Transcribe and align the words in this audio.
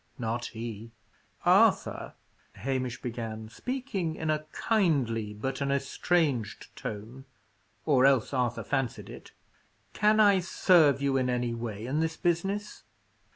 Not 0.17 0.45
he! 0.47 0.89
"Arthur," 1.45 2.15
Hamish 2.53 3.03
began, 3.03 3.49
speaking 3.49 4.15
in 4.15 4.31
a 4.31 4.45
kindly, 4.51 5.31
but 5.31 5.61
an 5.61 5.69
estranged 5.71 6.75
tone 6.75 7.25
or 7.85 8.07
else 8.07 8.33
Arthur 8.33 8.63
fancied 8.63 9.11
it 9.11 9.31
"can 9.93 10.19
I 10.19 10.39
serve 10.39 11.03
you 11.03 11.17
in 11.17 11.29
any 11.29 11.53
way 11.53 11.85
in 11.85 11.99
this 11.99 12.17
business?" 12.17 12.81